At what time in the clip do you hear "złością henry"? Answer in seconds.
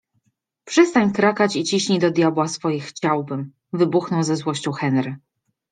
4.35-5.15